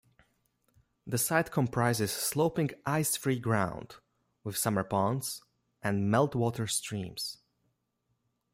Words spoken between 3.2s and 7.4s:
ground with summer ponds and meltwater streams.